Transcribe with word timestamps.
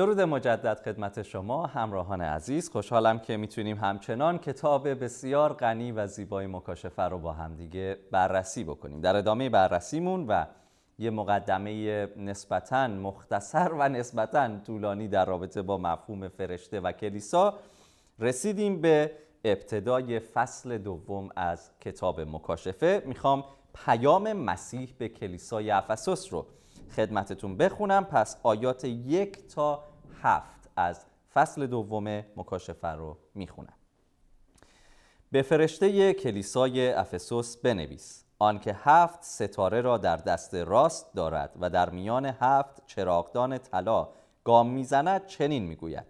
درود 0.00 0.20
مجدد 0.20 0.80
خدمت 0.84 1.22
شما 1.22 1.66
همراهان 1.66 2.20
عزیز. 2.20 2.70
خوشحالم 2.70 3.18
که 3.18 3.36
می‌تونیم 3.36 3.78
همچنان 3.78 4.38
کتاب 4.38 5.04
بسیار 5.04 5.52
غنی 5.52 5.92
و 5.92 6.06
زیبای 6.06 6.46
مکاشفه 6.46 7.02
رو 7.02 7.18
با 7.18 7.32
همدیگه 7.32 7.96
بررسی 8.10 8.64
بکنیم. 8.64 9.00
در 9.00 9.16
ادامه 9.16 9.48
بررسیمون 9.48 10.26
و 10.26 10.44
یه 10.98 11.10
مقدمه 11.10 12.06
نسبتا 12.16 12.88
مختصر 12.88 13.72
و 13.78 13.88
نسبتا 13.88 14.58
طولانی 14.66 15.08
در 15.08 15.24
رابطه 15.24 15.62
با 15.62 15.78
مفهوم 15.78 16.28
فرشته 16.28 16.80
و 16.80 16.92
کلیسا 16.92 17.54
رسیدیم 18.18 18.80
به 18.80 19.12
ابتدای 19.44 20.20
فصل 20.20 20.78
دوم 20.78 21.28
از 21.36 21.70
کتاب 21.80 22.20
مکاشفه. 22.20 23.02
می‌خوام 23.06 23.44
پیام 23.74 24.32
مسیح 24.32 24.94
به 24.98 25.08
کلیسای 25.08 25.70
افسوس 25.70 26.32
رو 26.32 26.46
خدمتتون 26.96 27.56
بخونم. 27.56 28.04
پس 28.04 28.36
آیات 28.42 28.84
یک 28.84 29.48
تا 29.48 29.89
هفت 30.22 30.70
از 30.76 31.06
فصل 31.34 31.66
دوم 31.66 32.08
مکاشفه 32.36 32.88
رو 32.88 33.16
می‌خونم 33.34 33.74
به 35.32 35.42
فرشته 35.42 36.12
کلیسای 36.12 36.92
افسوس 36.92 37.56
بنویس. 37.56 38.24
آنکه 38.38 38.76
هفت 38.78 39.22
ستاره 39.22 39.80
را 39.80 39.98
در 39.98 40.16
دست 40.16 40.54
راست 40.54 41.14
دارد 41.14 41.56
و 41.60 41.70
در 41.70 41.90
میان 41.90 42.26
هفت 42.26 42.86
چراغدان 42.86 43.58
طلا 43.58 44.08
گام 44.44 44.70
می‌زند 44.70 45.26
چنین 45.26 45.62
می‌گوید. 45.62 46.06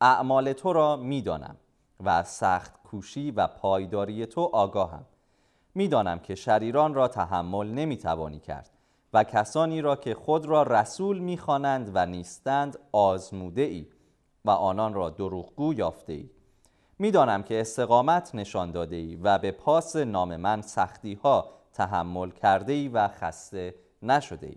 اعمال 0.00 0.52
تو 0.52 0.72
را 0.72 0.96
می‌دانم 0.96 1.56
و 2.04 2.24
سخت 2.24 2.82
کوشی 2.82 3.30
و 3.30 3.46
پایداری 3.46 4.26
تو 4.26 4.40
آگاهم. 4.40 5.04
می‌دانم 5.74 6.18
که 6.18 6.34
شریران 6.34 6.94
را 6.94 7.08
تحمل 7.08 7.66
نمی‌توانی 7.66 8.40
کرد. 8.40 8.70
و 9.16 9.24
کسانی 9.24 9.80
را 9.80 9.96
که 9.96 10.14
خود 10.14 10.46
را 10.46 10.62
رسول 10.62 11.18
می‌خوانند 11.18 11.90
و 11.94 12.06
نیستند 12.06 12.78
آزموده 12.92 13.62
ای 13.62 13.86
و 14.44 14.50
آنان 14.50 14.94
را 14.94 15.10
دروغگو 15.10 15.74
یافته 15.74 16.12
ای 16.12 16.30
می‌دانم 16.98 17.42
که 17.42 17.60
استقامت 17.60 18.34
نشان 18.34 18.70
داده 18.70 18.96
ای 18.96 19.16
و 19.16 19.38
به 19.38 19.50
پاس 19.50 19.96
نام 19.96 20.36
من 20.36 20.62
سختی 20.62 21.14
ها 21.14 21.50
تحمل 21.72 22.30
کرده 22.30 22.72
ای 22.72 22.88
و 22.88 23.08
خسته 23.08 23.74
نشده 24.02 24.46
ای 24.46 24.56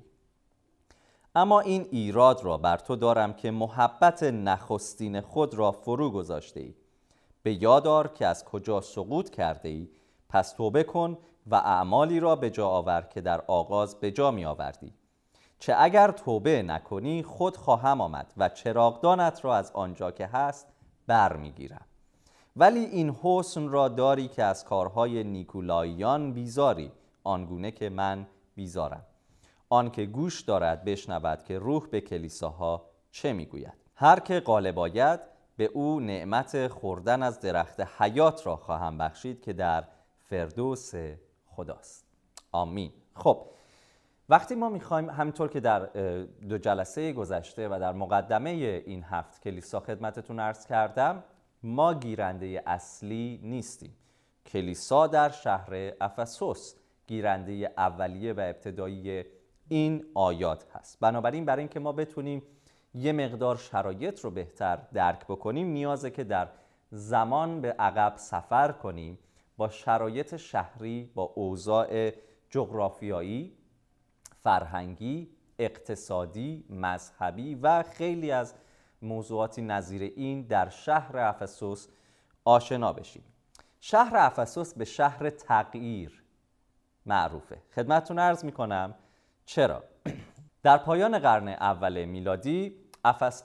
اما 1.35 1.59
این 1.59 1.87
ایراد 1.91 2.43
را 2.43 2.57
بر 2.57 2.77
تو 2.77 2.95
دارم 2.95 3.33
که 3.33 3.51
محبت 3.51 4.23
نخستین 4.23 5.21
خود 5.21 5.53
را 5.53 5.71
فرو 5.71 6.11
گذاشته 6.11 6.59
ای 6.59 6.73
به 7.43 7.63
یادار 7.63 8.07
که 8.07 8.27
از 8.27 8.45
کجا 8.45 8.81
سقوط 8.81 9.29
کرده 9.29 9.69
ای 9.69 9.89
پس 10.29 10.51
توبه 10.51 10.83
کن 10.83 11.17
و 11.47 11.55
اعمالی 11.55 12.19
را 12.19 12.35
به 12.35 12.49
جا 12.49 12.67
آور 12.67 13.01
که 13.01 13.21
در 13.21 13.41
آغاز 13.47 13.99
به 13.99 14.11
جا 14.11 14.31
می 14.31 14.45
آوردی 14.45 14.93
چه 15.59 15.75
اگر 15.77 16.11
توبه 16.11 16.63
نکنی 16.63 17.23
خود 17.23 17.57
خواهم 17.57 18.01
آمد 18.01 18.33
و 18.37 18.49
چراغدانت 18.49 19.45
را 19.45 19.55
از 19.55 19.71
آنجا 19.71 20.11
که 20.11 20.27
هست 20.27 20.67
بر 21.07 21.35
می 21.35 21.51
گیرم. 21.51 21.85
ولی 22.55 22.79
این 22.79 23.15
حسن 23.23 23.69
را 23.69 23.87
داری 23.87 24.27
که 24.27 24.43
از 24.43 24.65
کارهای 24.65 25.23
نیکولاییان 25.23 26.33
بیزاری 26.33 26.91
آنگونه 27.23 27.71
که 27.71 27.89
من 27.89 28.27
بیزارم. 28.55 29.05
آن 29.69 29.91
که 29.91 30.05
گوش 30.05 30.41
دارد 30.41 30.83
بشنود 30.83 31.43
که 31.43 31.59
روح 31.59 31.87
به 31.87 32.01
کلیساها 32.01 32.85
چه 33.11 33.33
می‌گوید. 33.33 33.73
هر 33.95 34.19
که 34.19 34.39
غالب 34.39 34.79
آید 34.79 35.19
به 35.57 35.65
او 35.65 35.99
نعمت 35.99 36.67
خوردن 36.67 37.23
از 37.23 37.39
درخت 37.39 37.81
حیات 37.81 38.47
را 38.47 38.55
خواهم 38.55 38.97
بخشید 38.97 39.41
که 39.41 39.53
در 39.53 39.83
فردوس 40.19 40.91
خداست. 41.59 42.05
آمین. 42.51 42.91
خب 43.15 43.45
وقتی 44.29 44.55
ما 44.55 44.69
می‌خوایم 44.69 45.09
همینطور 45.09 45.49
که 45.49 45.59
در 45.59 45.79
دو 46.49 46.57
جلسه 46.57 47.13
گذشته 47.13 47.67
و 47.67 47.77
در 47.79 47.93
مقدمه 47.93 48.49
این 48.49 49.03
هفت 49.03 49.41
کلیسا 49.41 49.79
خدمتتون 49.79 50.39
ارز 50.39 50.65
کردم 50.65 51.23
ما 51.63 51.93
گیرنده 51.93 52.63
اصلی 52.65 53.39
نیستیم. 53.43 53.95
کلیسا 54.45 55.07
در 55.07 55.29
شهر 55.29 55.91
افسوس 56.01 56.75
گیرنده 57.07 57.73
اولیه 57.77 58.33
و 58.33 58.39
ابتدایی 58.39 59.23
این 59.67 60.05
آیات 60.15 60.65
هست. 60.73 60.99
بنابراین 60.99 61.45
برای 61.45 61.59
اینکه 61.59 61.79
ما 61.79 61.91
بتونیم 61.91 62.43
یه 62.93 63.11
مقدار 63.11 63.55
شرایط 63.55 64.19
رو 64.19 64.31
بهتر 64.31 64.79
درک 64.93 65.25
بکنیم 65.25 65.67
نیازه 65.67 66.09
که 66.11 66.23
در 66.23 66.47
زمان 66.91 67.61
به 67.61 67.71
عقب 67.71 68.13
سفر 68.17 68.71
کنیم 68.71 69.19
با 69.59 69.69
شرایط 69.69 70.35
شهری 70.35 71.11
با 71.15 71.23
اوضاع 71.23 72.11
جغرافیایی 72.49 73.57
فرهنگی 74.43 75.29
اقتصادی 75.59 76.65
مذهبی 76.69 77.55
و 77.55 77.83
خیلی 77.83 78.31
از 78.31 78.53
موضوعاتی 79.01 79.61
نظیر 79.61 80.01
این 80.01 80.41
در 80.41 80.69
شهر 80.69 81.17
افسوس 81.17 81.87
آشنا 82.45 82.93
بشیم. 82.93 83.23
شهر 83.79 84.17
افسوس 84.17 84.73
به 84.73 84.85
شهر 84.85 85.29
تغییر 85.29 86.23
معروفه. 87.05 87.57
خدمتتون 87.75 88.19
عرض 88.19 88.45
می‌کنم. 88.45 88.95
چرا؟ 89.45 89.83
در 90.63 90.77
پایان 90.77 91.19
قرن 91.19 91.47
اول 91.47 92.05
میلادی 92.05 92.75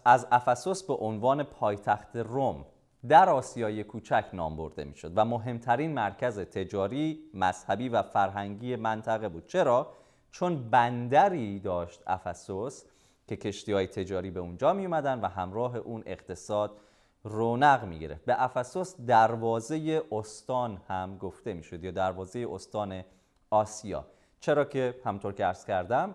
از 0.05 0.27
افسوس 0.33 0.83
به 0.83 0.95
عنوان 0.95 1.43
پایتخت 1.43 2.17
روم 2.17 2.65
در 3.09 3.29
آسیای 3.29 3.85
کوچک 3.85 4.25
نام 4.33 4.57
برده 4.57 4.85
می‌شد 4.85 5.13
و 5.17 5.25
مهمترین 5.25 5.95
مرکز 5.95 6.39
تجاری، 6.39 7.31
مذهبی 7.35 7.89
و 7.89 8.03
فرهنگی 8.03 8.77
منطقه 8.77 9.29
بود. 9.29 9.47
چرا؟ 9.47 9.93
چون 10.31 10.71
بندری 10.71 11.61
داشت 11.61 12.03
افسوس 12.07 12.85
که 13.27 13.37
کشتی 13.37 13.73
های 13.73 13.87
تجاری 13.87 14.31
به 14.31 14.41
اونجا 14.41 14.73
می 14.73 14.85
اومدن 14.87 15.21
و 15.21 15.29
همراه 15.29 15.77
اون 15.77 16.03
اقتصاد 16.07 16.81
رونق 17.25 17.85
می 17.85 17.99
گرفت. 17.99 18.25
به 18.25 18.43
افسوس 18.43 18.97
دروازه 19.07 20.03
استان 20.13 20.81
هم 20.89 21.19
گفته 21.19 21.53
می 21.53 21.63
شد 21.63 21.85
یا 21.85 21.91
دروازه 21.91 22.47
استان 22.51 23.03
آسیا 23.51 24.07
چرا 24.41 24.65
که 24.65 24.95
همطور 25.05 25.33
که 25.33 25.45
عرض 25.45 25.65
کردم 25.65 26.15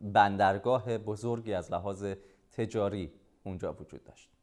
بندرگاه 0.00 0.98
بزرگی 0.98 1.54
از 1.54 1.72
لحاظ 1.72 2.04
تجاری 2.52 3.12
اونجا 3.44 3.72
وجود 3.72 4.04
داشت 4.04 4.35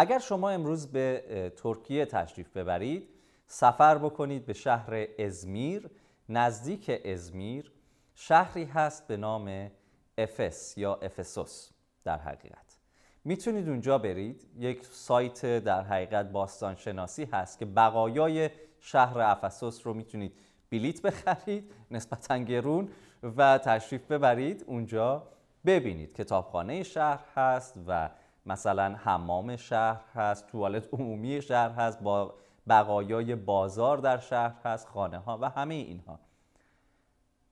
اگر 0.00 0.18
شما 0.18 0.50
امروز 0.50 0.86
به 0.86 1.52
ترکیه 1.56 2.06
تشریف 2.06 2.56
ببرید 2.56 3.08
سفر 3.46 3.98
بکنید 3.98 4.46
به 4.46 4.52
شهر 4.52 5.06
ازمیر 5.18 5.90
نزدیک 6.28 7.00
ازمیر 7.04 7.72
شهری 8.14 8.64
هست 8.64 9.06
به 9.08 9.16
نام 9.16 9.70
افس 10.18 10.78
یا 10.78 10.94
افسوس 10.94 11.70
در 12.04 12.18
حقیقت. 12.18 12.78
می‌تونید 13.24 13.68
اونجا 13.68 13.98
برید. 13.98 14.46
یک 14.58 14.84
سایت 14.84 15.64
در 15.64 15.82
حقیقت 15.82 16.26
باستان 16.26 16.74
شناسی 16.74 17.24
هست 17.24 17.58
که 17.58 17.64
بقایای 17.64 18.50
شهر 18.80 19.18
افسوس 19.18 19.86
رو 19.86 19.94
می‌تونید 19.94 20.32
بلیت 20.70 21.02
بخرید 21.02 21.72
نسبتا 21.90 22.38
گرون 22.38 22.88
و 23.36 23.58
تشریف 23.58 24.12
ببرید. 24.12 24.64
اونجا 24.66 25.28
ببینید 25.66 26.12
کتابخانه 26.12 26.82
شهر 26.82 27.24
هست 27.36 27.78
و 27.86 28.10
مثلا 28.48 28.94
حمام 28.94 29.56
شهر 29.56 30.00
هست 30.14 30.46
توالت 30.46 30.94
عمومی 30.94 31.42
شهر 31.42 31.70
هست 31.70 32.00
با 32.00 32.34
بقایای 32.68 33.34
بازار 33.34 33.98
در 33.98 34.18
شهر 34.18 34.54
هست 34.64 34.88
خانه 34.88 35.18
ها 35.18 35.38
و 35.40 35.48
همه 35.48 35.74
اینها. 35.74 36.18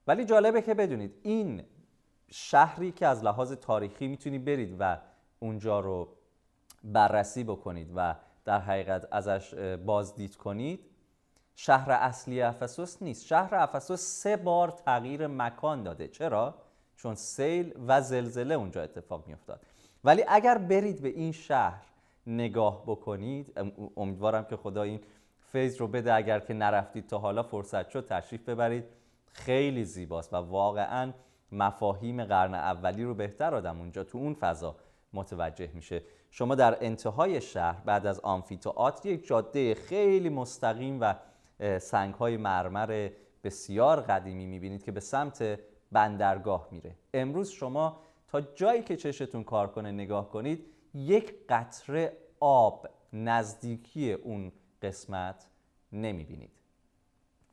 ولی 0.07 0.25
جالبه 0.25 0.61
که 0.61 0.73
بدونید 0.73 1.19
این 1.23 1.63
شهری 2.31 2.91
که 2.91 3.07
از 3.07 3.23
لحاظ 3.23 3.53
تاریخی 3.53 4.07
می‌تونید 4.07 4.45
برید 4.45 4.75
و 4.79 4.97
اونجا 5.39 5.79
رو 5.79 6.07
بررسی 6.83 7.43
بکنید 7.43 7.91
و 7.95 8.15
در 8.45 8.59
حقیقت 8.59 9.07
ازش 9.11 9.53
بازدید 9.85 10.35
کنید 10.35 10.79
شهر 11.55 11.91
اصلی 11.91 12.41
افسوس 12.41 13.01
نیست. 13.01 13.25
شهر 13.25 13.55
افسوس 13.55 14.01
سه 14.01 14.37
بار 14.37 14.71
تغییر 14.71 15.27
مکان 15.27 15.83
داده. 15.83 16.07
چرا؟ 16.07 16.55
چون 16.95 17.15
سیل 17.15 17.73
و 17.87 18.01
زلزله 18.01 18.55
اونجا 18.55 18.81
اتفاق 18.83 19.27
میافتاد. 19.27 19.61
ولی 20.03 20.23
اگر 20.27 20.57
برید 20.57 21.01
به 21.01 21.09
این 21.09 21.31
شهر 21.31 21.83
نگاه 22.27 22.83
بکنید 22.85 23.53
امیدوارم 23.97 24.45
که 24.45 24.55
خدا 24.55 24.83
این 24.83 24.99
فیض 25.39 25.77
رو 25.77 25.87
بده. 25.87 26.13
اگر 26.13 26.39
که 26.39 26.53
نرفتید 26.53 27.07
تا 27.07 27.17
حالا 27.17 27.43
فرصت 27.43 27.89
شد 27.89 28.05
تشریف 28.05 28.49
ببرید. 28.49 28.83
خیلی 29.25 29.83
زیباست 29.83 30.33
و 30.33 30.37
واقعا 30.37 31.13
مفاهیم 31.51 32.23
قرن 32.25 32.53
اولی 32.53 33.03
رو 33.03 33.13
بهتر 33.13 33.55
آدم 33.55 33.79
اونجا 33.79 34.03
تو 34.03 34.17
اون 34.17 34.33
فضا 34.33 34.75
متوجه 35.13 35.69
میشه. 35.73 36.01
شما 36.31 36.55
در 36.55 36.77
انتهای 36.81 37.41
شهر 37.41 37.81
بعد 37.85 38.05
از 38.05 38.19
آمفیتئاتر 38.19 39.09
یک 39.09 39.27
جاده 39.27 39.75
خیلی 39.75 40.29
مستقیم 40.29 40.97
و 41.01 41.13
سنگ 41.79 42.13
های 42.13 42.37
مرمر 42.37 43.09
بسیار 43.43 44.01
قدیمی 44.01 44.45
می‌بینید 44.45 44.83
که 44.83 44.91
به 44.91 44.99
سمت 44.99 45.59
بندرگاه 45.91 46.67
میره. 46.71 46.95
امروز 47.13 47.49
شما 47.49 47.99
تا 48.27 48.41
جایی 48.41 48.83
که 48.83 48.97
چشتون 48.97 49.43
کار 49.43 49.67
کنه 49.67 49.91
نگاه 49.91 50.29
کنید 50.29 50.65
یک 50.93 51.33
قطره 51.49 52.17
آب 52.39 52.87
نزدیکی 53.13 54.13
اون 54.13 54.51
قسمت 54.81 55.47
نمی‌بینید. 55.91 56.51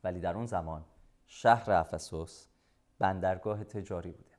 ولی 0.03 0.19
در 0.19 0.35
اون 0.35 0.45
زمان 0.45 0.85
شهر 1.27 1.71
افسوس 1.71 2.47
بندرگاه 2.99 3.63
تجاری 3.63 4.11
بوده. 4.11 4.35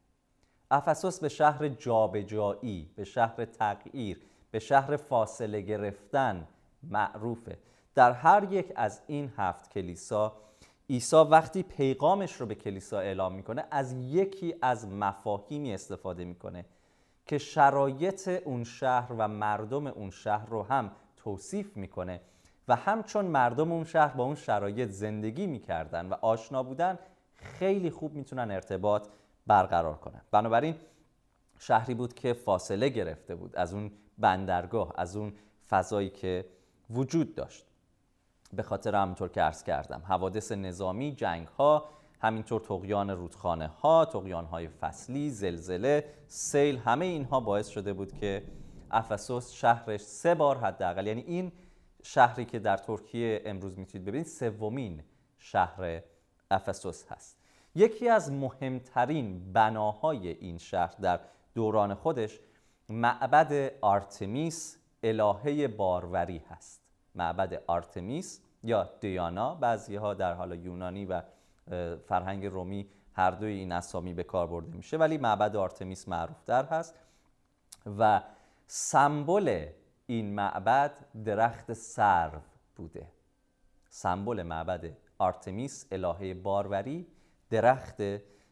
افسوس 0.71 1.21
به 1.21 1.29
شهر 1.29 1.69
جابجایی 1.69 2.91
به 2.97 3.05
شهر 3.05 3.45
تغییر 3.45 4.23
به 4.51 4.59
شهر 4.59 4.97
فاصله 4.97 5.61
گرفتن 5.61 6.49
معروفه. 6.83 7.59
در 7.95 8.13
هر 8.13 8.53
یک 8.53 8.73
از 8.77 9.01
این 9.07 9.33
هفت 9.37 9.71
کلیسا 9.71 10.37
عیسی 10.91 11.17
وقتی 11.17 11.63
پیغامش 11.63 12.33
رو 12.33 12.47
به 12.47 12.55
کلیسا 12.55 12.99
اعلام 12.99 13.35
می‌کنه 13.35 13.65
از 13.71 13.93
یکی 13.93 14.55
از 14.63 14.89
مفاهیمی 14.89 15.75
استفاده 15.75 16.25
می‌کنه 16.25 16.65
که 17.27 17.39
شرایط 17.39 18.29
اون 18.29 18.65
شهر 18.65 19.13
و 19.19 19.29
مردم 19.29 19.87
اون 19.87 20.11
شهر 20.11 20.47
رو 20.47 20.63
هم 20.63 20.91
توصیف 21.17 21.77
می‌کنه 21.77 22.21
و 22.69 22.77
همچون 22.77 23.25
مردم 23.25 23.73
اون 23.73 23.85
شهر 23.85 24.17
با 24.17 24.25
اون 24.25 24.35
شرایط 24.35 24.89
زندگی 24.89 25.47
می‌کردن 25.47 26.07
و 26.07 26.15
آشنا 26.21 26.63
بودن 26.63 26.99
خیلی 27.35 27.91
خوب 27.91 28.15
می‌تونن 28.15 28.51
ارتباط 28.51 29.09
برقرار 29.47 29.95
کنن. 29.95 30.21
بنابراین 30.31 30.75
شهری 31.59 31.95
بود 31.95 32.15
که 32.15 32.33
فاصله 32.33 32.89
گرفته 32.89 33.35
بود 33.35 33.57
از 33.57 33.75
اون 33.75 33.91
بندرگاه 34.19 34.93
از 34.97 35.17
اون 35.17 35.33
فضایی 35.69 36.11
که 36.11 36.45
وجود 36.91 37.35
داشت. 37.35 37.67
به 38.57 38.63
خاطر 38.63 38.95
همونطور 38.95 39.29
که 39.29 39.43
عرض 39.43 39.63
کردم. 39.63 40.03
حوادث 40.09 40.53
نظامی 40.53 41.13
جنگ 41.13 41.47
ها 41.47 41.89
همینطور 42.21 42.61
تقیان 42.61 43.11
رودخانه 43.11 43.67
ها 43.67 44.05
تقیان 44.05 44.45
های 44.45 44.69
فصلی 44.69 45.31
زلزله 45.31 46.05
سیل 46.27 46.77
همه 46.79 47.05
اینها 47.05 47.41
باعث 47.41 47.69
شده 47.69 47.93
بود 47.93 48.13
که 48.13 48.43
افسوس 48.91 49.53
شهرش 49.53 50.01
سه 50.01 50.35
بار 50.35 50.59
حداقل 50.59 51.07
یعنی 51.07 51.21
این 51.21 51.53
شهری 52.03 52.45
که 52.45 52.59
در 52.59 52.77
ترکیه 52.77 53.43
امروز 53.45 53.79
می‌تونید 53.79 54.07
ببینید 54.09 54.27
سومین 54.27 55.03
شهر 55.39 56.03
افسس 56.51 57.05
هست. 57.09 57.39
یکی 57.75 58.09
از 58.09 58.33
مهمترین 58.33 59.53
بناهای 59.53 60.29
این 60.29 60.59
شهر 60.59 60.95
در 61.01 61.21
دوران 61.55 61.95
خودش 61.95 62.41
معبد 62.89 63.73
آرتمیس 63.81 64.79
الهه 65.03 65.69
باروری 65.69 66.43
هست. 66.51 66.83
معبد 67.15 67.63
آرتمیس 67.67 68.41
یا 68.67 68.91
دیانا 69.01 69.55
بعضی 69.55 69.97
ها 69.97 70.15
در 70.15 70.35
حال 70.35 70.59
یونانی 70.65 71.05
و 71.05 71.23
فرهنگ 72.07 72.47
رومی 72.47 72.89
هر 73.13 73.31
دوی 73.31 73.53
این 73.53 73.73
اسامی 73.73 74.15
به 74.15 74.23
کار 74.23 74.47
برده 74.47 74.77
میشه 74.77 74.97
ولی 74.97 75.19
معبد 75.19 75.57
آرتمیس 75.57 76.09
معروف 76.09 76.45
در 76.47 76.65
هست. 76.65 76.95
و 77.99 78.23
سمبل 78.67 79.67
این 80.07 80.35
معبد 80.35 80.93
درخت 81.25 81.73
سرو 81.73 82.41
بوده. 82.77 83.07
سمبل 83.89 84.43
معبد 84.43 84.85
آرتمیس 85.19 85.87
الهه 85.93 86.35
باروری 86.35 87.07
درخت 87.51 88.03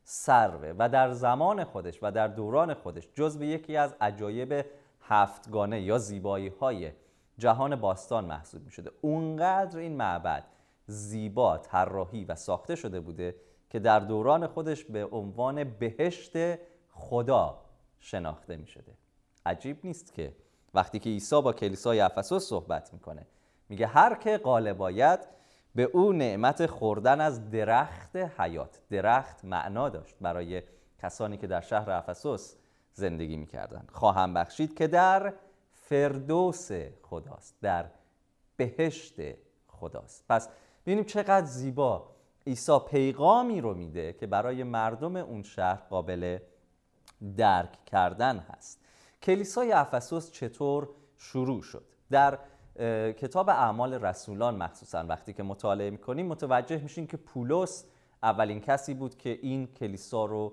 سروه. 0.05 0.75
و 0.79 0.89
در 0.89 1.11
زمان 1.11 1.65
خودش 1.65 1.99
و 2.03 2.11
در 2.11 2.29
دوران 2.29 2.75
خودش 2.75 3.09
جزو 3.15 3.45
یکی 3.45 3.77
از 3.77 3.95
عجایب 4.01 4.67
هفتگانه 5.01 5.81
یا 5.81 5.99
زیبایی 5.99 6.49
های 6.49 6.93
جهان 7.39 7.77
باستان 7.77 8.25
محسوب 8.25 8.65
می 8.65 8.71
شده 8.71 8.91
اونقدر 9.01 9.79
این 9.79 9.97
معبد 9.97 10.45
زیبا 10.87 11.59
طراحی 11.59 12.25
و 12.25 12.35
ساخته 12.35 12.77
شده 12.77 13.01
بوده 13.01 13.37
که 13.71 13.79
در 13.79 14.01
دوران 14.01 14.47
خودش 14.47 14.85
به 14.85 15.07
عنوان 15.07 15.65
بهشت 15.65 16.33
خدا 16.91 17.61
شناخته 18.01 18.57
می 18.57 18.67
شده 18.67 18.93
عجیب 19.47 19.79
نیست 19.85 20.15
که 20.15 20.37
وقتی 20.75 20.99
که 20.99 21.11
عیسی 21.11 21.43
با 21.43 21.53
کلیسای 21.53 22.01
افسوس 22.01 22.49
صحبت 22.49 22.93
می‌کنه 22.93 23.27
میگه 23.69 23.87
هر 23.87 24.15
که 24.15 24.39
غالب 24.39 24.79
به 25.75 25.83
او 25.83 26.13
نعمت 26.13 26.67
خوردن 26.67 27.21
از 27.21 27.51
درخت 27.51 28.17
حیات 28.17 28.81
درخت 28.91 29.45
معنا 29.45 29.89
داشت 29.89 30.17
برای 30.21 30.63
کسانی 31.03 31.37
که 31.37 31.47
در 31.47 31.61
شهر 31.61 31.91
افسوس 31.91 32.55
زندگی 32.93 33.37
می‌کردن 33.37 33.87
خواهم 33.93 34.35
بخشید 34.35 34.75
که 34.75 34.87
در 34.87 35.35
فردوس 35.89 36.71
خداست 37.03 37.57
در 37.63 37.87
بهشت 38.57 39.15
خداست. 39.69 40.25
پس 40.29 40.49
ببینیم 40.87 41.05
چقدر 41.05 41.47
زیبا 41.47 42.11
عیسی 42.47 42.79
پیغامی 42.79 43.61
رو 43.61 43.75
میده 43.75 44.13
که 44.13 44.27
برای 44.27 44.63
مردم 44.63 45.17
اون 45.17 45.43
شهر 45.43 45.83
قابل 45.91 46.39
درک 47.37 47.85
کردن 47.85 48.39
هست. 48.39 48.81
کلیسای 49.23 49.73
افسوس 49.73 50.31
چطور 50.31 50.89
شروع 51.17 51.63
شد؟ 51.63 51.85
در 52.11 52.39
کتاب 53.13 53.49
اعمال 53.49 53.95
رسولان 53.95 54.57
مخصوصا 54.57 55.05
وقتی 55.09 55.33
که 55.33 55.43
مطالعه 55.43 55.91
می‌کنیم 55.91 56.27
متوجه 56.27 56.79
میشین 56.79 57.07
که 57.07 57.17
پولس 57.17 57.85
اولین 58.23 58.61
کسی 58.61 58.95
بود 58.95 59.19
که 59.19 59.39
این 59.43 59.67
کلیسا 59.67 60.25
رو 60.25 60.53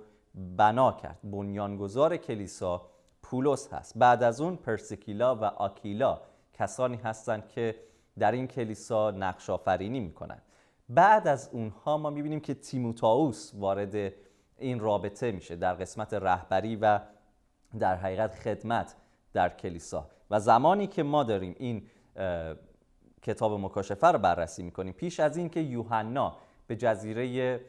بنا 0.57 0.91
کرد. 0.91 1.19
بنیانگذار 1.23 2.17
کلیسا 2.17 2.87
پولس 3.31 3.73
هست. 3.73 3.97
بعد 3.97 4.23
از 4.23 4.41
اون 4.41 4.55
پرسیکیلا 4.55 5.35
و 5.35 5.43
آکیلا 5.43 6.21
کسانی 6.53 6.97
هستند 6.97 7.47
که 7.47 7.75
در 8.19 8.31
این 8.31 8.47
کلیسا 8.47 9.11
نقش 9.11 9.49
آفرینی 9.49 9.99
می‌کنند. 9.99 10.41
بعد 10.89 11.27
از 11.27 11.49
اونها 11.51 11.97
ما 11.97 12.09
می‌بینیم 12.09 12.39
که 12.39 12.53
تیموتائوس 12.53 13.51
وارد 13.55 14.13
این 14.57 14.79
رابطه 14.79 15.31
میشه 15.31 15.55
در 15.55 15.73
قسمت 15.73 16.13
رهبری 16.13 16.75
و 16.75 16.99
در 17.79 17.95
حقیقت 17.95 18.35
خدمت 18.35 18.95
در 19.33 19.49
کلیسا. 19.49 20.09
و 20.29 20.39
زمانی 20.39 20.87
که 20.87 21.03
ما 21.03 21.23
داریم 21.23 21.55
این 21.59 21.87
کتاب 23.21 23.59
مکاشفه 23.59 24.07
رو 24.07 24.19
بررسی 24.19 24.63
می‌کنیم 24.63 24.93
پیش 24.93 25.19
از 25.19 25.37
این 25.37 25.49
که 25.49 25.59
یوحنا 25.59 26.37
به 26.67 26.75
جزیره 26.75 27.59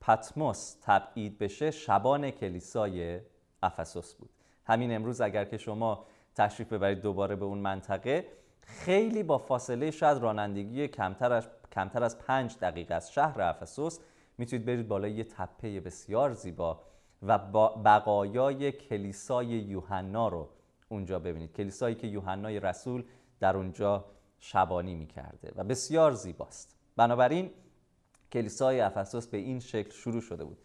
پتموس 0.00 0.76
تبعید 0.82 1.38
بشه 1.38 1.70
شبان 1.70 2.30
کلیسای 2.30 3.20
افسوس 3.62 4.14
بود. 4.14 4.30
همین 4.70 4.94
امروز 4.94 5.20
اگر 5.20 5.44
که 5.44 5.58
شما 5.58 6.06
تشریف 6.34 6.72
ببرید 6.72 7.00
دوباره 7.00 7.36
به 7.36 7.44
اون 7.44 7.58
منطقه 7.58 8.26
خیلی 8.60 9.22
با 9.22 9.38
فاصله 9.38 9.90
شاید 9.90 10.18
رانندگی 10.18 10.88
کمتر 10.88 11.32
از, 11.32 11.48
کمتر 11.72 12.04
از 12.04 12.18
پنج 12.18 12.56
دقیقه 12.60 12.94
از 12.94 13.12
شهر 13.12 13.42
افسوس 13.42 13.98
می‌تونید 14.38 14.66
برید 14.66 14.88
بالای 14.88 15.12
یه 15.12 15.24
تپه 15.24 15.80
بسیار 15.80 16.32
زیبا 16.32 16.80
و 17.22 17.38
بقایای 17.84 18.72
کلیسای 18.72 19.46
یوحنا 19.46 20.28
رو 20.28 20.48
اونجا 20.88 21.18
ببینید. 21.18 21.52
کلیسایی 21.52 21.94
که 21.94 22.06
یوحنای 22.06 22.60
رسول 22.60 23.04
در 23.40 23.56
اونجا 23.56 24.04
شبانی 24.38 24.94
می‌کرده 24.94 25.52
و 25.56 25.64
بسیار 25.64 26.12
زیباست. 26.12 26.76
بنابراین 26.96 27.50
کلیسای 28.32 28.80
افسوس 28.80 29.26
به 29.26 29.38
این 29.38 29.60
شکل 29.60 29.90
شروع 29.90 30.20
شده 30.20 30.44
بود. 30.44 30.58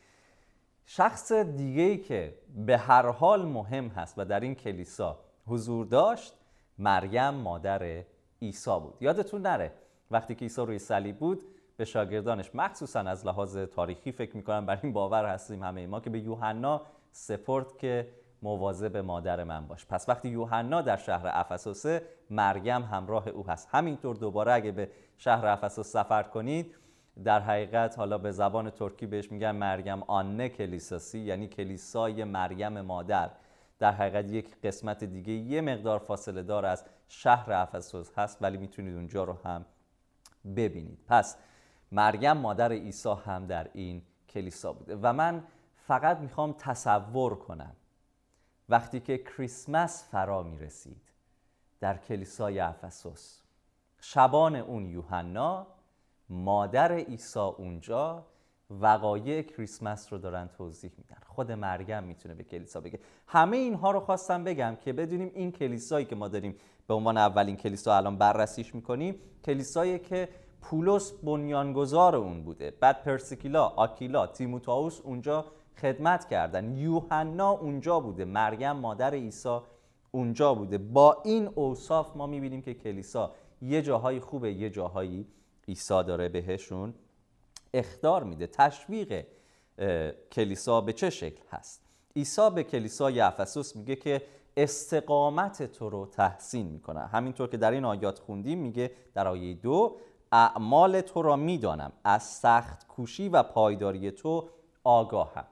شخص 0.85 1.31
دیگه 1.31 1.81
ای 1.81 1.97
که 1.97 2.37
به 2.65 2.77
هر 2.77 3.09
حال 3.09 3.45
مهم 3.45 3.87
هست 3.87 4.13
و 4.17 4.25
در 4.25 4.39
این 4.39 4.55
کلیسا 4.55 5.19
حضور 5.47 5.85
داشت 5.85 6.33
مریم 6.77 7.29
مادر 7.29 8.03
عیسی 8.41 8.79
بود. 8.79 8.93
یادتون 9.01 9.41
نره 9.41 9.71
وقتی 10.11 10.35
که 10.35 10.45
عیسی 10.45 10.61
روی 10.61 10.79
صلیب 10.79 11.19
بود 11.19 11.41
به 11.77 11.85
شاگردانش 11.85 12.55
مخصوصا 12.55 12.99
از 12.99 13.25
لحاظ 13.25 13.57
تاریخی 13.57 14.11
فکر 14.11 14.37
می‌کنم 14.37 14.65
بر 14.65 14.79
این 14.83 14.93
باور 14.93 15.25
هستیم 15.25 15.63
همه 15.63 15.87
ما 15.87 15.99
که 15.99 16.09
به 16.09 16.19
یوحنا 16.19 16.81
سپرد 17.11 17.77
که 17.77 18.07
مواظب 18.41 18.97
مادر 18.97 19.43
من 19.43 19.67
باش. 19.67 19.85
پس 19.85 20.09
وقتی 20.09 20.29
یوحنا 20.29 20.81
در 20.81 20.97
شهر 20.97 21.27
افسوسه 21.27 22.01
مریم 22.29 22.81
همراه 22.83 23.27
او 23.27 23.47
هست. 23.47 23.67
همینطور 23.71 24.15
دوباره 24.15 24.53
اگه 24.53 24.71
به 24.71 24.89
شهر 25.17 25.45
افسوس 25.45 25.87
سفر 25.87 26.23
کنید 26.23 26.75
در 27.23 27.39
حقیقت 27.39 27.97
حالا 27.97 28.17
به 28.17 28.31
زبان 28.31 28.69
ترکی 28.69 29.05
بهش 29.05 29.31
میگن 29.31 29.51
مریم 29.51 30.03
آنه 30.03 30.49
کلیساسی 30.49 31.19
یعنی 31.19 31.47
کلیسای 31.47 32.23
مریم 32.23 32.81
مادر. 32.81 33.31
در 33.79 33.91
حقیقت 33.91 34.31
یک 34.31 34.61
قسمت 34.61 35.03
دیگه 35.03 35.33
یه 35.33 35.61
مقدار 35.61 35.99
فاصله 35.99 36.43
دار 36.43 36.65
از 36.65 36.85
شهر 37.07 37.53
افسوس 37.53 38.11
هست 38.17 38.37
ولی 38.41 38.57
می‌تونید 38.57 38.95
اونجا 38.95 39.23
رو 39.23 39.37
هم 39.43 39.65
ببینید. 40.55 40.99
پس 41.07 41.37
مریم 41.91 42.33
مادر 42.33 42.71
عیسی 42.71 43.15
هم 43.25 43.47
در 43.47 43.69
این 43.73 44.01
کلیسا 44.29 44.73
بوده. 44.73 44.95
و 45.01 45.13
من 45.13 45.43
فقط 45.75 46.17
می‌خوام 46.17 46.55
تصور 46.57 47.35
کنم 47.35 47.75
وقتی 48.69 48.99
که 48.99 49.17
کریسمس 49.17 50.09
فرا 50.11 50.43
می‌رسید 50.43 51.11
در 51.79 51.97
کلیسای 51.97 52.59
افسوس 52.59 53.41
شبان 54.01 54.55
اون 54.55 54.85
یوحنا 54.85 55.67
مادر 56.29 56.91
عیسی 56.91 57.39
اونجا 57.39 58.25
وقایع 58.69 59.41
کریسمس 59.41 60.13
رو 60.13 60.19
دارن 60.19 60.49
توضیح 60.57 60.91
میدن. 60.97 61.17
خود 61.27 61.51
مریم 61.51 62.03
می‌تونه 62.03 62.35
به 62.35 62.43
کلیسا 62.43 62.81
بگه. 62.81 62.99
همه 63.27 63.57
اینها 63.57 63.91
رو 63.91 63.99
خواستم 63.99 64.43
بگم 64.43 64.77
که 64.81 64.93
بدونیم 64.93 65.31
این 65.33 65.51
کلیسایی 65.51 66.05
که 66.05 66.15
ما 66.15 66.27
داریم 66.27 66.55
به 66.87 66.93
عنوان 66.93 67.17
اولین 67.17 67.55
کلیسا 67.55 67.97
الان 67.97 68.17
بررسیش 68.17 68.75
می‌کنیم 68.75 69.15
کلیسایی 69.45 69.99
که 69.99 70.29
پولس 70.61 71.11
بنیانگذار 71.11 72.15
اون 72.15 72.43
بوده. 72.43 72.73
بعد 72.79 73.03
پرسیکیلا 73.03 73.65
آکیلا 73.65 74.27
تیموتائوس 74.27 75.01
اونجا 75.01 75.45
خدمت 75.81 76.29
کردن. 76.29 76.77
یوحنا 76.77 77.49
اونجا 77.51 77.99
بوده. 77.99 78.25
مریم 78.25 78.71
مادر 78.71 79.13
عیسی 79.13 79.59
اونجا 80.11 80.53
بوده. 80.53 80.77
با 80.77 81.21
این 81.23 81.49
اوصاف 81.55 82.15
ما 82.15 82.27
می‌بینیم 82.27 82.61
که 82.61 82.73
کلیسا 82.73 83.31
یه 83.61 83.81
جاهای 83.81 84.19
خوبه 84.19 84.53
یه 84.53 84.69
جاهایی 84.69 85.27
عیسی 85.67 86.03
داره 86.03 86.29
بهشون 86.29 86.93
اختار 87.73 88.23
میده. 88.23 88.47
تشویق 88.47 89.25
کلیسا 90.31 90.81
به 90.81 90.93
چه 90.93 91.09
شکل 91.09 91.43
هست؟ 91.51 91.81
عیسی 92.15 92.49
به 92.49 92.63
کلیسای 92.63 93.19
افسوس 93.19 93.75
میگه 93.75 93.95
که 93.95 94.21
استقامت 94.57 95.63
تو 95.63 95.89
رو 95.89 96.05
تحسین 96.05 96.67
می‌کنه. 96.67 96.99
همینطور 96.99 97.49
که 97.49 97.57
در 97.57 97.71
این 97.71 97.85
آیات 97.85 98.19
خوندیم 98.19 98.59
میگه 98.59 98.91
در 99.13 99.27
آیه 99.27 99.53
دو 99.53 99.97
اعمال 100.31 101.01
تو 101.01 101.21
را 101.21 101.35
می‌دانم 101.35 101.91
از 102.03 102.23
سخت 102.23 102.87
کوشی 102.87 103.29
و 103.29 103.43
پایداری 103.43 104.11
تو 104.11 104.49
آگاهم. 104.83 105.45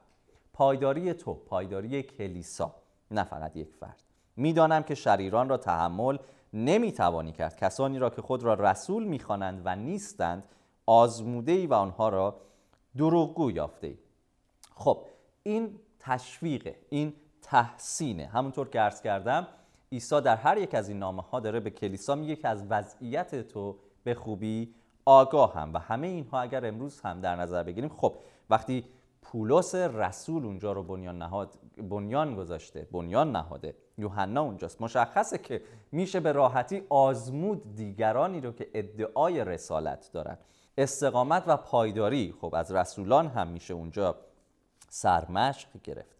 پایداری 0.52 1.14
تو 1.14 1.34
پایداری 1.34 2.02
کلیسا 2.02 2.74
نه 3.10 3.24
فقط 3.24 3.56
یک 3.56 3.74
فرد. 3.80 4.02
می‌دانم 4.36 4.82
که 4.82 4.94
شریران 4.94 5.48
را 5.48 5.56
تحمل 5.56 6.18
نمی‌توانی 6.54 7.32
کرد. 7.32 7.56
کسانی 7.56 7.98
را 7.98 8.10
که 8.10 8.22
خود 8.22 8.42
را 8.42 8.54
رسول 8.54 9.04
می‌خوانند 9.04 9.62
و 9.64 9.76
نیستند 9.76 10.44
آزموده 10.86 11.52
ای 11.52 11.66
و 11.66 11.74
آنها 11.74 12.08
را 12.08 12.40
دروغگو 12.96 13.50
یافته 13.50 13.86
ای 13.86 13.98
خب 14.74 14.98
این 15.42 15.80
تشویقه 15.98 16.76
این 16.90 17.12
تحسینه. 17.42 18.26
همونطور 18.26 18.68
که 18.68 18.80
عرض 18.80 19.02
کردم 19.02 19.46
عیسی 19.92 20.20
در 20.20 20.36
هر 20.36 20.58
یک 20.58 20.74
از 20.74 20.88
این 20.88 20.98
نامه 20.98 21.22
ها 21.22 21.40
داره 21.40 21.60
به 21.60 21.70
کلیسا 21.70 22.14
میگه 22.14 22.36
که 22.36 22.48
از 22.48 22.64
وضعیت 22.70 23.48
تو 23.48 23.76
به 24.04 24.14
خوبی 24.14 24.74
آگاه 25.04 25.54
هم 25.54 25.74
و 25.74 25.78
همه 25.78 26.06
اینها 26.06 26.40
اگر 26.40 26.66
امروز 26.66 27.00
هم 27.00 27.20
در 27.20 27.36
نظر 27.36 27.62
بگیریم 27.62 27.90
خب 27.96 28.16
وقتی 28.50 28.84
پولس 29.24 29.74
رسول 29.74 30.44
اونجا 30.44 30.72
رو 30.72 30.82
بنیان 30.82 31.18
نهاد 31.18 31.58
بنیان 31.76 32.34
گذاشته 32.34 32.88
بنیان 32.92 33.32
نهاده. 33.32 33.74
یوحنا 33.98 34.42
اونجاست. 34.42 34.82
مشخصه 34.82 35.38
که 35.38 35.62
میشه 35.92 36.20
به 36.20 36.32
راحتی 36.32 36.82
آزمود 36.88 37.74
دیگرانی 37.74 38.40
رو 38.40 38.52
که 38.52 38.70
ادعای 38.74 39.44
رسالت 39.44 40.10
دارن. 40.12 40.38
استقامت 40.78 41.44
و 41.46 41.56
پایداری. 41.56 42.34
خب 42.40 42.54
از 42.54 42.72
رسولان 42.72 43.26
هم 43.26 43.48
میشه 43.48 43.74
اونجا 43.74 44.16
سرمشق 44.88 45.68
گرفت. 45.84 46.16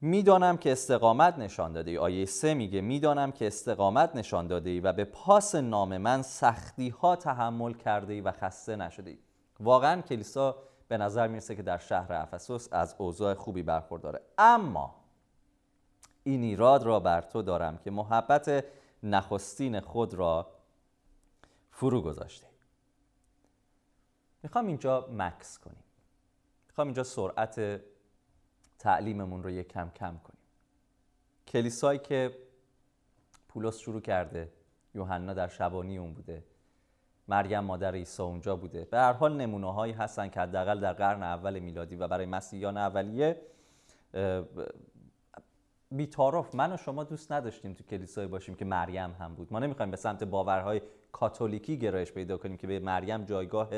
می‌دانم 0.00 0.56
که 0.56 0.72
استقامت 0.72 1.38
نشان 1.38 1.72
داده 1.72 1.90
ای 1.90 1.98
آیه 1.98 2.24
سه 2.24 2.54
میگه 2.54 2.80
می‌دانم 2.80 3.32
که 3.32 3.46
استقامت 3.46 4.16
نشان 4.16 4.46
داده 4.46 4.70
ای 4.70 4.80
و 4.80 4.92
به 4.92 5.04
پاس 5.04 5.54
نام 5.54 5.96
من 5.96 6.22
سختی 6.22 6.88
ها 6.88 7.16
تحمل 7.16 7.72
کرده 7.72 8.12
ای 8.12 8.20
و 8.20 8.32
خسته 8.32 8.76
نشده 8.76 9.10
ای 9.10 9.18
واقعا 9.60 10.00
کلیسا 10.00 10.56
به 10.90 10.98
نظر 10.98 11.28
می‌رسه 11.28 11.56
که 11.56 11.62
در 11.62 11.78
شهر 11.78 12.12
افسوس 12.12 12.68
از 12.72 12.94
اوضاع 12.98 13.34
خوبی 13.34 13.62
برخورداره. 13.62 14.20
اما 14.38 14.94
این 16.22 16.42
ایراد 16.42 16.82
را 16.82 17.00
بر 17.00 17.20
تو 17.20 17.42
دارم 17.42 17.78
که 17.78 17.90
محبت 17.90 18.64
نخستین 19.02 19.80
خود 19.80 20.14
را 20.14 20.50
فرو 21.70 22.02
گذاشته 22.02 22.46
می‌خوام 24.42 24.66
اینجا 24.66 25.08
مکس 25.12 25.58
کنیم. 25.58 25.84
می‌خوام 26.68 26.86
اینجا 26.86 27.04
سرعت 27.04 27.80
تعلیممون 28.78 29.42
رو 29.42 29.50
یک 29.50 29.68
کم 29.68 29.90
کم 29.90 30.18
کنیم. 30.24 30.40
کلیسایی 31.46 31.98
که 31.98 32.38
پولس 33.48 33.78
شروع 33.78 34.00
کرده 34.00 34.52
یوحنا 34.94 35.34
در 35.34 35.48
شبانی 35.48 35.98
اون 35.98 36.14
بوده. 36.14 36.44
مریم 37.30 37.60
مادر 37.60 37.94
عیسی 37.94 38.22
اونجا 38.22 38.56
بوده. 38.56 38.84
به 38.90 38.98
هر 38.98 39.12
حال 39.12 39.36
نمونه 39.36 39.72
هایی 39.72 39.92
هستن 39.92 40.28
که 40.28 40.40
حداقل 40.40 40.80
در 40.80 40.92
قرن 40.92 41.22
اول 41.22 41.58
میلادی 41.58 41.96
و 41.96 42.08
برای 42.08 42.26
مسیحیان 42.26 42.76
اولیه 42.76 43.40
بیتارف 45.92 46.54
من 46.54 46.72
و 46.72 46.76
شما 46.76 47.04
دوست 47.04 47.32
نداشتیم 47.32 47.74
تو 47.74 47.84
کلیسای 47.84 48.26
باشیم 48.26 48.54
که 48.54 48.64
مریم 48.64 49.12
هم 49.12 49.34
بود. 49.34 49.52
ما 49.52 49.58
نمی‌خوایم 49.58 49.90
به 49.90 49.96
سمت 49.96 50.24
باورهای 50.24 50.82
کاتولیکی 51.12 51.78
گرایش 51.78 52.12
پیدا 52.12 52.36
کنیم 52.36 52.56
که 52.56 52.66
به 52.66 52.78
مریم 52.78 53.24
جایگاه 53.24 53.68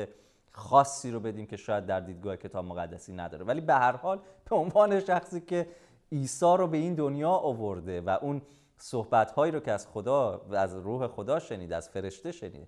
خاصی 0.51 1.11
رو 1.11 1.19
بدیم 1.19 1.45
که 1.45 1.57
شاید 1.57 1.85
در 1.85 1.99
دیدگاه 1.99 2.37
کتاب 2.37 2.65
مقدسی 2.65 3.13
نداره. 3.13 3.45
ولی 3.45 3.61
به 3.61 3.73
هر 3.73 3.95
حال 3.95 4.19
به 4.49 4.55
عنوان 4.55 4.99
شخصی 4.99 5.41
که 5.41 5.67
عیسی 6.11 6.55
رو 6.57 6.67
به 6.67 6.77
این 6.77 6.95
دنیا 6.95 7.31
آورده 7.31 8.01
و 8.01 8.17
اون 8.21 8.41
صحبت 8.77 9.31
هایی 9.31 9.51
رو 9.51 9.59
که 9.59 9.71
از 9.71 9.87
خدا 9.87 10.45
و 10.49 10.55
از 10.55 10.75
روح 10.75 11.07
خدا 11.07 11.39
شنید 11.39 11.73
از 11.73 11.89
فرشته 11.89 12.31
شنید 12.31 12.67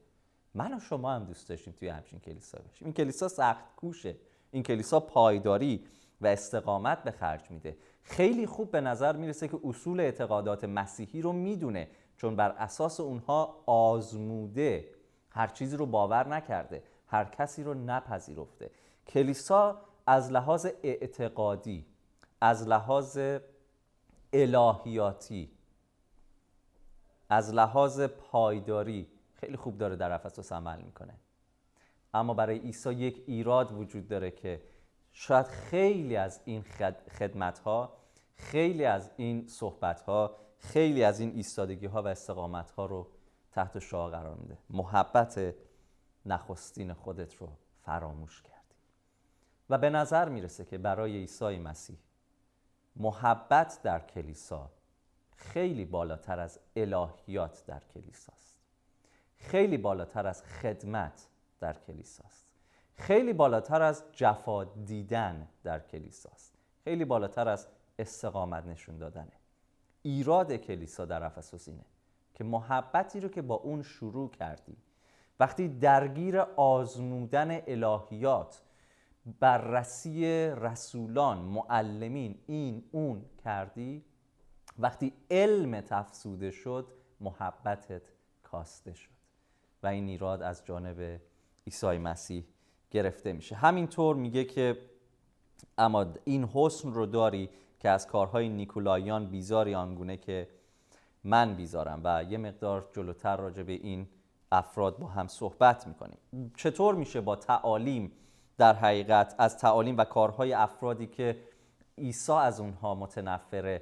من 0.55 0.73
و 0.73 0.79
شما 0.79 1.11
هم 1.11 1.23
دوست 1.23 1.49
داشتیم 1.49 1.73
توی 1.73 1.87
همچین 1.87 2.19
کلیسا 2.19 2.59
باشیم. 2.67 2.85
این 2.85 2.93
کلیسا 2.93 3.27
سخت 3.27 3.75
کوشه. 3.75 4.15
این 4.51 4.63
کلیسا 4.63 4.99
پایداری 4.99 5.85
و 6.21 6.27
استقامت 6.27 7.03
به 7.03 7.11
خرج 7.11 7.51
میده. 7.51 7.77
خیلی 8.03 8.45
خوب 8.45 8.71
به 8.71 8.81
نظر 8.81 9.15
می‌رسه 9.15 9.47
که 9.47 9.59
اصول 9.63 9.99
اعتقادات 9.99 10.63
مسیحی 10.63 11.21
رو 11.21 11.33
می‌دونه 11.33 11.87
چون 12.17 12.35
بر 12.35 12.49
اساس 12.49 12.99
اونها 12.99 13.63
آزموده. 13.65 14.89
هر 15.29 15.47
چیزی 15.47 15.77
رو 15.77 15.85
باور 15.85 16.27
نکرده 16.27 16.83
هر 17.07 17.25
کسی 17.25 17.63
رو 17.63 17.73
نپذیرفته. 17.73 18.71
کلیسا 19.07 19.81
از 20.07 20.31
لحاظ 20.31 20.67
اعتقادی 20.83 21.85
از 22.41 22.67
لحاظ 22.67 23.19
الهیاتی 24.33 25.51
از 27.29 27.53
لحاظ 27.53 28.01
پایداری 28.01 29.07
خیلی 29.35 29.57
خوب 29.57 29.77
داره 29.77 29.95
در 29.95 30.11
افسوس 30.11 30.51
عمل 30.51 30.81
می‌کنه. 30.81 31.13
اما 32.13 32.33
برای 32.33 32.59
عیسی 32.59 32.93
یک 32.93 33.23
ایراد 33.27 33.71
وجود 33.71 34.07
داره 34.07 34.31
که 34.31 34.61
شاید 35.11 35.47
خیلی 35.47 36.15
از 36.15 36.41
این 36.45 36.61
خدمت 37.19 37.59
ها 37.59 37.97
خیلی 38.35 38.85
از 38.85 39.11
این 39.17 39.47
صحبت 39.47 40.01
ها 40.01 40.37
خیلی 40.57 41.03
از 41.03 41.19
این 41.19 41.31
ایستادگی 41.35 41.85
ها 41.85 42.03
و 42.03 42.07
استقامت 42.07 42.71
ها 42.71 42.85
رو 42.85 43.07
تحت 43.51 43.79
شعا 43.79 44.09
قرار 44.09 44.35
میده. 44.35 44.57
محبت 44.69 45.55
نخستین 46.25 46.93
خودت 46.93 47.35
رو 47.35 47.49
فراموش 47.85 48.41
کردی. 48.41 48.75
و 49.69 49.77
به 49.77 49.89
نظر 49.89 50.29
می‌رسه 50.29 50.65
که 50.65 50.77
برای 50.77 51.17
عیسی 51.17 51.57
مسیح 51.57 51.97
محبت 52.95 53.79
در 53.83 53.99
کلیسا 53.99 54.71
خیلی 55.35 55.85
بالاتر 55.85 56.39
از 56.39 56.59
الهیات 56.75 57.63
در 57.67 57.81
کلیساست. 57.93 58.54
خیلی 59.49 59.77
بالاتر 59.77 60.27
از 60.27 60.43
خدمت 60.43 61.27
در 61.59 61.73
کلیساست 61.73 62.45
خیلی 62.95 63.33
بالاتر 63.33 63.81
از 63.81 64.03
جفا 64.11 64.63
دیدن 64.63 65.47
در 65.63 65.79
کلیساست 65.79 66.53
خیلی 66.83 67.05
بالاتر 67.05 67.47
از 67.47 67.67
استقامت 67.99 68.65
نشون 68.65 68.97
دادنه 68.97 69.31
ایراد 70.01 70.53
کلیسا 70.53 71.05
در 71.05 71.23
افسوس 71.23 71.67
اینه 71.67 71.85
که 72.33 72.43
محبتی 72.43 73.19
رو 73.19 73.29
که 73.29 73.41
با 73.41 73.55
اون 73.55 73.81
شروع 73.81 74.29
کردی 74.29 74.77
وقتی 75.39 75.67
درگیر 75.67 76.39
آزمودن 76.39 77.61
الهیات 77.67 78.61
بررسی 79.39 80.25
رسولان 80.49 81.37
معلمین 81.37 82.39
این 82.47 82.83
اون 82.91 83.25
کردی 83.43 84.05
وقتی 84.79 85.13
علم 85.31 85.81
تفسوده 85.81 86.51
شد 86.51 86.87
محبتت 87.19 88.01
کاسته 88.43 88.93
شد. 88.93 89.14
و 89.85 89.87
این 89.87 90.07
ایراد 90.07 90.41
از 90.41 90.65
جانب 90.65 91.21
عیسی 91.67 91.97
مسیح 91.97 92.43
گرفته 92.91 93.33
میشه. 93.33 93.55
همینطور 93.55 94.15
میگه 94.15 94.43
که 94.43 94.77
اما 95.77 96.05
این 96.23 96.43
حسن 96.43 96.91
رو 96.91 97.05
داری 97.05 97.49
که 97.79 97.89
از 97.89 98.07
کارهای 98.07 98.49
نیکولاییان 98.49 99.25
بیزاری 99.25 99.75
آنگونه 99.75 100.17
که 100.17 100.47
من 101.23 101.55
بیزارم. 101.55 102.01
و 102.03 102.23
یه 102.23 102.37
مقدار 102.37 102.89
جلوتر 102.93 103.37
راجع 103.37 103.63
به 103.63 103.73
این 103.73 104.07
افراد 104.51 104.97
با 104.97 105.07
هم 105.07 105.27
صحبت 105.27 105.87
می‌کنیم. 105.87 106.17
چطور 106.57 106.95
میشه 106.95 107.21
با 107.21 107.35
تعالیم 107.35 108.11
در 108.57 108.73
حقیقت 108.73 109.35
از 109.37 109.57
تعالیم 109.57 109.97
و 109.97 110.03
کارهای 110.03 110.53
افرادی 110.53 111.07
که 111.07 111.37
عیسی 111.97 112.31
از 112.31 112.59
اونها 112.59 112.95
متنفره 112.95 113.81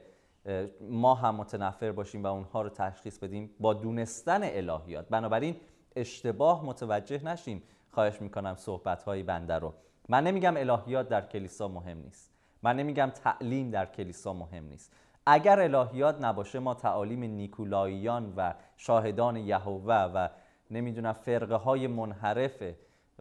ما 0.82 1.16
هم 1.16 1.36
متنفر 1.36 1.92
باشیم 1.92 2.24
و 2.24 2.28
اونها 2.28 2.62
رو 2.62 2.70
تشخیص 2.70 3.18
بدیم 3.20 3.50
با 3.60 3.74
دونستن 3.74 4.44
الهیات. 4.44 5.10
بنابراین 5.10 5.56
اشتباه 5.96 6.66
متوجه 6.66 7.26
نشیم. 7.26 7.64
خواهش 7.92 8.22
می‌کنم 8.22 8.56
صحبت 8.56 9.04
های 9.04 9.24
بنده 9.24 9.60
رو. 9.60 9.74
من 10.10 10.24
نمیگم 10.24 10.58
الهیات 10.58 11.10
در 11.10 11.22
کلیسا 11.22 11.68
مهم 11.68 11.98
نیست. 11.98 12.32
من 12.64 12.76
نمیگم 12.76 13.12
تعلیم 13.16 13.72
در 13.72 13.86
کلیسا 13.86 14.34
مهم 14.34 14.66
نیست. 14.66 14.94
اگر 15.26 15.60
الهیات 15.60 16.24
نباشه 16.24 16.60
ما 16.60 16.74
تعالیم 16.74 17.24
نیکولاییان 17.24 18.34
و 18.38 18.54
شاهدان 18.78 19.36
یهوه 19.36 19.96
و 19.96 20.30
نمی‌دونم 20.72 21.14
فرقه 21.14 21.56
های 21.56 21.88
منحرف 21.88 22.64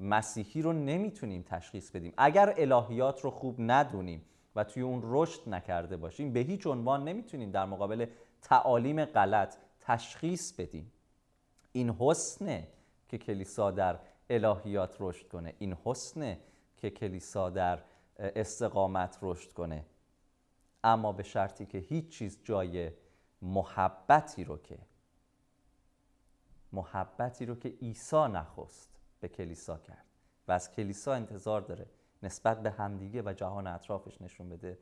مسیحی 0.00 0.62
رو 0.62 0.72
نمی‌تونیم 0.72 1.42
تشخیص 1.42 1.90
بدیم. 1.90 2.12
اگر 2.16 2.54
الهیات 2.58 3.20
رو 3.20 3.30
خوب 3.30 3.54
ندونیم 3.58 4.22
و 4.56 4.64
توی 4.64 4.82
اون 4.82 5.00
رشد 5.04 5.40
نکرده 5.46 5.96
باشیم 5.96 6.32
به 6.32 6.40
هیچ 6.40 6.66
عنوان 6.66 7.04
نمی‌تونیم 7.04 7.50
در 7.50 7.64
مقابل 7.64 8.06
تعالیم 8.42 9.04
غلط 9.04 9.56
تشخیص 9.80 10.52
بدیم. 10.52 10.92
این 11.72 11.90
حسنه 11.90 12.68
که 13.08 13.18
کلیسا 13.18 13.70
در 13.70 13.98
الهیات 14.30 14.96
رشد 15.00 15.28
کنه 15.28 15.54
این 15.58 15.76
حسنه 15.84 16.40
که 16.76 16.90
کلیسا 16.90 17.50
در 17.50 17.82
استقامت 18.18 19.18
رشد 19.22 19.52
کنه. 19.52 19.86
اما 20.84 21.12
به 21.12 21.22
شرطی 21.22 21.66
که 21.66 21.78
هیچ 21.78 22.08
چیز 22.08 22.38
جای 22.44 22.90
محبتی 23.42 24.44
رو 24.44 24.58
که 24.58 24.78
محبتی 26.72 27.46
رو 27.46 27.54
که 27.54 27.68
عیسی 27.68 28.16
نخست 28.16 28.90
به 29.20 29.28
کلیسا 29.28 29.78
کرد. 29.78 30.04
و 30.48 30.52
از 30.52 30.70
کلیسا 30.70 31.12
انتظار 31.12 31.60
داره 31.60 31.86
نسبت 32.22 32.62
به 32.62 32.70
همدیگه 32.70 33.22
و 33.22 33.32
جهان 33.32 33.66
اطرافش 33.66 34.22
نشون 34.22 34.48
بده 34.48 34.78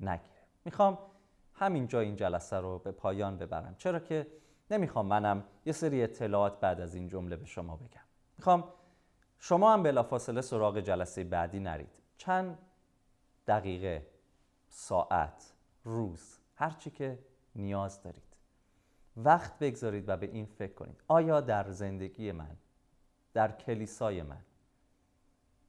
نگیره. 0.00 0.30
می‌خوام 0.64 0.98
همینجا 1.52 2.00
این 2.00 2.16
جلسه 2.16 2.56
رو 2.56 2.78
به 2.78 2.92
پایان 2.92 3.38
ببرم. 3.38 3.74
چرا 3.78 3.98
که 3.98 4.26
نمی‌خوام 4.70 5.06
منم 5.06 5.44
یه 5.66 5.72
سری 5.72 6.02
اطلاعات 6.02 6.60
بعد 6.60 6.80
از 6.80 6.94
این 6.94 7.08
جمله 7.08 7.36
به 7.36 7.46
شما 7.46 7.76
بگم. 7.76 8.04
می‌خوام 8.38 8.64
شما 9.38 9.72
هم 9.72 9.82
بلافاصله 9.82 10.40
سراغ 10.40 10.80
جلسه 10.80 11.24
بعدی 11.24 11.60
نرید. 11.60 12.02
چند 12.16 12.58
دقیقه 13.46 14.06
ساعت 14.68 15.52
روز 15.84 16.38
هرچی 16.54 16.90
که 16.90 17.18
نیاز 17.54 18.02
دارید. 18.02 18.22
وقت 19.16 19.58
بگذارید 19.58 20.08
و 20.08 20.16
به 20.16 20.26
این 20.26 20.46
فکر 20.46 20.74
کنید. 20.74 21.02
آیا 21.08 21.40
در 21.40 21.70
زندگی 21.70 22.32
من 22.32 22.56
در 23.34 23.52
کلیسای 23.52 24.22
من 24.22 24.40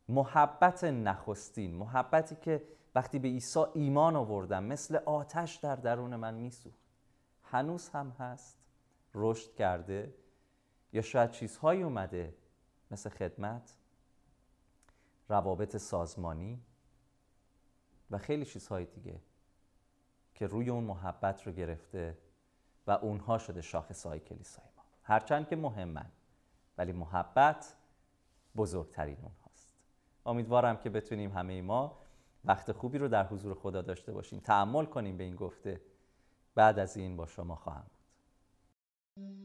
محبت 0.09 0.83
نخستین 0.83 1.75
محبتی 1.75 2.35
که 2.35 2.63
وقتی 2.95 3.19
به 3.19 3.27
عیسی 3.27 3.59
ایمان 3.73 4.15
آوردم 4.15 4.63
مثل 4.63 4.95
آتش 4.95 5.55
در 5.55 5.75
درون 5.75 6.15
من 6.15 6.33
میسوخت 6.33 6.85
هنوز 7.43 7.89
هم 7.89 8.09
هست؟ 8.09 8.57
رشد 9.15 9.55
کرده 9.55 10.13
یا 10.93 11.01
شاید 11.01 11.31
چیزهایی 11.31 11.83
اومده 11.83 12.35
مثل 12.91 13.09
خدمت 13.09 13.75
روابط 15.29 15.77
سازمانی 15.77 16.61
و 18.11 18.17
خیلی 18.17 18.45
چیزهای 18.45 18.85
دیگه 18.85 19.21
که 20.35 20.47
روی 20.47 20.69
اون 20.69 20.83
محبت 20.83 21.47
رو 21.47 21.51
گرفته 21.51 22.17
و 22.87 22.91
اونها 22.91 23.37
شده 23.37 23.61
شاخص 23.61 24.05
های 24.05 24.19
کلیسای 24.19 24.65
ما. 24.77 24.83
هرچند 25.03 25.47
که 25.47 25.55
مهمن 25.55 26.11
ولی 26.77 26.91
محبت 26.91 27.75
بزرگترین 28.55 29.17
اونهاست. 29.21 29.73
امیدوارم 30.25 30.77
که 30.77 30.89
بتونیم 30.89 31.31
همه 31.31 31.61
ما 31.61 31.99
وقت 32.45 32.71
خوبی 32.71 32.97
رو 32.97 33.07
در 33.07 33.27
حضور 33.27 33.53
خدا 33.53 33.81
داشته 33.81 34.11
باشیم. 34.11 34.39
تعمل 34.39 34.85
کنیم 34.85 35.17
به 35.17 35.23
این 35.23 35.35
گفته. 35.35 35.81
بعد 36.55 36.79
از 36.79 36.97
این 36.97 37.17
با 37.17 37.25
شما 37.25 37.55
خواهم 37.55 37.85
بود 39.17 39.44